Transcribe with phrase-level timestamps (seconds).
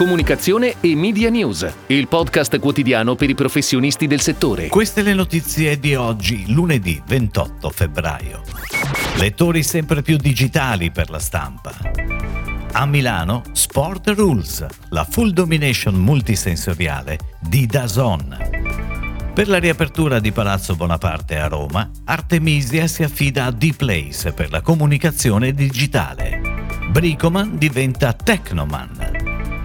[0.00, 4.68] comunicazione e media news, il podcast quotidiano per i professionisti del settore.
[4.68, 8.42] Queste le notizie di oggi, lunedì 28 febbraio.
[9.16, 11.74] Lettori sempre più digitali per la stampa.
[12.72, 18.38] A Milano, Sport Rules, la full domination multisensoriale di Dazon.
[19.34, 24.62] Per la riapertura di Palazzo Bonaparte a Roma, Artemisia si affida a D-Place per la
[24.62, 26.40] comunicazione digitale.
[26.90, 28.99] Bricoman diventa Technoman.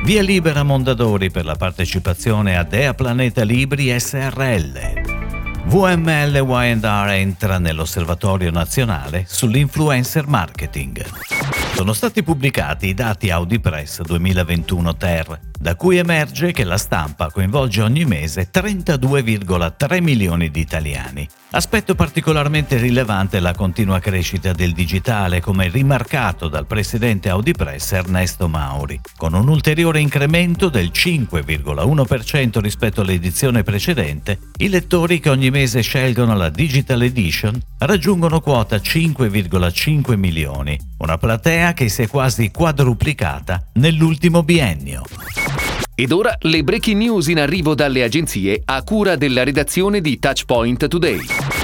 [0.06, 5.02] Via libera Mondadori per la partecipazione a Dea Planeta Libri SRL.
[5.66, 11.04] VML Y&R entra nell'Osservatorio nazionale sull'influencer marketing.
[11.75, 17.82] Sono stati pubblicati i dati Audipress 2021 Ter, da cui emerge che la stampa coinvolge
[17.82, 21.28] ogni mese 32,3 milioni di italiani.
[21.51, 28.48] Aspetto particolarmente rilevante è la continua crescita del digitale, come rimarcato dal presidente Audipress Ernesto
[28.48, 35.81] Mauri, con un ulteriore incremento del 5,1% rispetto all'edizione precedente, i lettori che ogni mese
[35.81, 43.68] scelgono la Digital Edition raggiungono quota 5,5 milioni, una platea che si è quasi quadruplicata
[43.74, 45.04] nell'ultimo biennio.
[45.98, 50.88] Ed ora le breaking news in arrivo dalle agenzie a cura della redazione di Touchpoint
[50.88, 51.20] Today.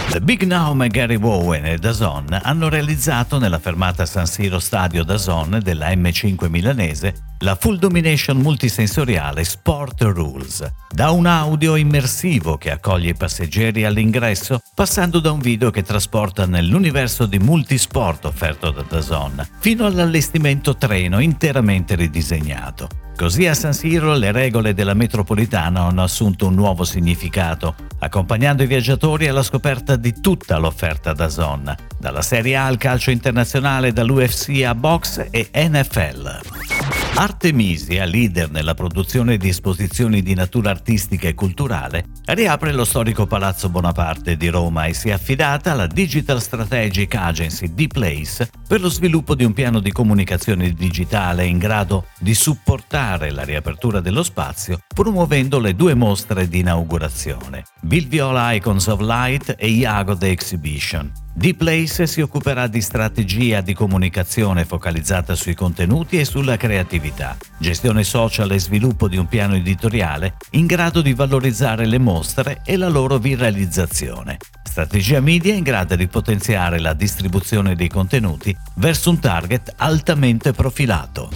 [0.10, 5.04] The Big Now e Gary Wowen e Dazon hanno realizzato nella fermata San Siro Stadio
[5.04, 12.72] Dazon della M5 milanese la full domination multisensoriale Sport Rules, da un audio immersivo che
[12.72, 18.83] accoglie i passeggeri all'ingresso, passando da un video che trasporta nell'universo di multisport offerto da
[18.88, 22.88] Dazon, fino all'allestimento treno interamente ridisegnato.
[23.16, 28.67] Così a San Siro le regole della metropolitana hanno assunto un nuovo significato, accompagnando i
[28.67, 34.64] viaggiatori alla scoperta di tutta l'offerta da Zon, dalla Serie A al calcio internazionale, dall'UFC
[34.64, 36.81] a box e NFL.
[37.14, 43.70] Artemisia, leader nella produzione di esposizioni di natura artistica e culturale, riapre lo storico Palazzo
[43.70, 49.36] Bonaparte di Roma e si è affidata alla Digital Strategic Agency D-Place per lo sviluppo
[49.36, 55.60] di un piano di comunicazione digitale in grado di supportare la riapertura dello spazio, promuovendo
[55.60, 62.08] le due mostre di inaugurazione, Bill Viola Icons of Light e Iago The Exhibition, D-Place
[62.08, 68.59] si occuperà di strategia di comunicazione focalizzata sui contenuti e sulla creatività, gestione social e
[68.59, 74.37] sviluppo di un piano editoriale in grado di valorizzare le mostre e la loro viralizzazione.
[74.61, 81.30] Strategia media in grado di potenziare la distribuzione dei contenuti verso un target altamente profilato.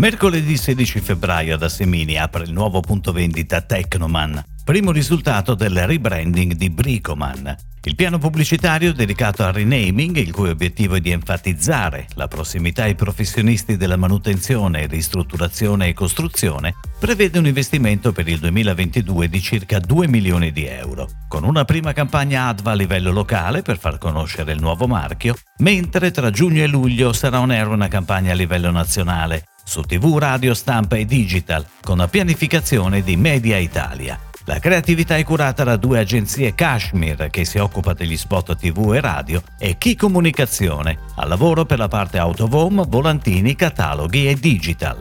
[0.00, 6.54] Mercoledì 16 febbraio ad Assemini apre il nuovo punto vendita Technoman, primo risultato del rebranding
[6.54, 7.54] di Bricoman.
[7.82, 12.94] Il piano pubblicitario dedicato al renaming, il cui obiettivo è di enfatizzare la prossimità ai
[12.94, 20.08] professionisti della manutenzione, ristrutturazione e costruzione, prevede un investimento per il 2022 di circa 2
[20.08, 24.60] milioni di euro, con una prima campagna ADVA a livello locale per far conoscere il
[24.60, 29.44] nuovo marchio, mentre tra giugno e luglio sarà on air una campagna a livello nazionale,
[29.62, 34.18] su TV, radio, stampa e digital, con la pianificazione di Media Italia.
[34.46, 39.00] La creatività è curata da due agenzie Kashmir che si occupa degli spot TV e
[39.00, 44.98] radio e Chi Comunicazione, al lavoro per la parte autovom, volantini, cataloghi e digital.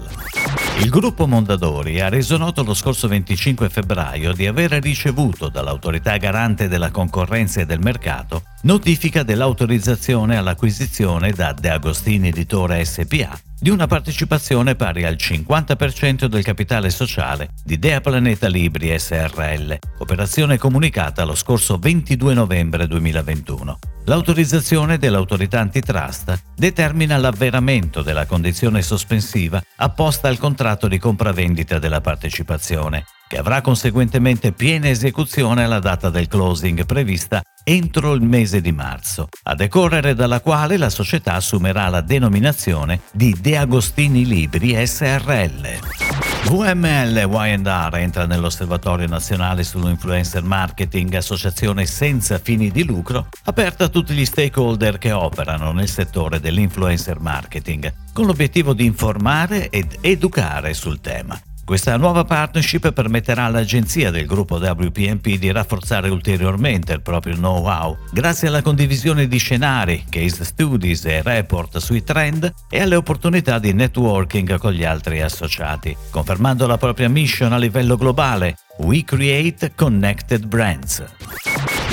[0.79, 6.67] Il gruppo Mondadori ha reso noto lo scorso 25 febbraio di aver ricevuto dall'autorità garante
[6.67, 13.87] della concorrenza e del mercato notifica dell'autorizzazione all'acquisizione da De Agostini Editore SPA di una
[13.87, 21.35] partecipazione pari al 50% del capitale sociale di Dea Planeta Libri SRL, operazione comunicata lo
[21.35, 23.79] scorso 22 novembre 2021.
[24.05, 33.05] L'autorizzazione dell'autorità antitrust determina l'avveramento della condizione sospensiva apposta al contratto di compravendita della partecipazione,
[33.29, 39.29] che avrà conseguentemente piena esecuzione alla data del closing prevista entro il mese di marzo,
[39.43, 46.32] a decorrere dalla quale la società assumerà la denominazione di De Agostini Libri SRL.
[46.45, 54.13] VML Y&R entra nell'Osservatorio Nazionale sull'Influencer Marketing, associazione senza fini di lucro, aperta a tutti
[54.13, 60.99] gli stakeholder che operano nel settore dell'influencer marketing, con l'obiettivo di informare ed educare sul
[61.01, 61.39] tema.
[61.65, 68.49] Questa nuova partnership permetterà all'agenzia del gruppo WPMP di rafforzare ulteriormente il proprio know-how grazie
[68.49, 74.57] alla condivisione di scenari, case studies e report sui trend e alle opportunità di networking
[74.57, 81.03] con gli altri associati, confermando la propria mission a livello globale We Create Connected Brands.